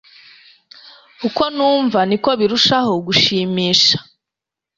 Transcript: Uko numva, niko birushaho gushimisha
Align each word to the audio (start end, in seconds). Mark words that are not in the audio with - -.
Uko 1.27 1.43
numva, 1.55 1.99
niko 2.09 2.29
birushaho 2.39 2.93
gushimisha 3.07 3.97